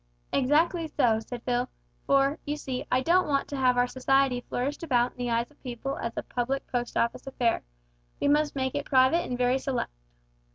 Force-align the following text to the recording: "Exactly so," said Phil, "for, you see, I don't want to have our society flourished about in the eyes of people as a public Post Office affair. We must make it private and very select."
"Exactly 0.33 0.87
so," 0.87 1.19
said 1.19 1.43
Phil, 1.43 1.69
"for, 2.07 2.39
you 2.43 2.57
see, 2.57 2.87
I 2.91 3.01
don't 3.01 3.27
want 3.27 3.47
to 3.49 3.55
have 3.55 3.77
our 3.77 3.85
society 3.85 4.41
flourished 4.49 4.81
about 4.81 5.11
in 5.11 5.19
the 5.19 5.29
eyes 5.29 5.51
of 5.51 5.61
people 5.61 5.95
as 5.99 6.13
a 6.17 6.23
public 6.23 6.65
Post 6.65 6.97
Office 6.97 7.27
affair. 7.27 7.61
We 8.19 8.27
must 8.27 8.55
make 8.55 8.73
it 8.73 8.85
private 8.87 9.23
and 9.23 9.37
very 9.37 9.59
select." 9.59 9.91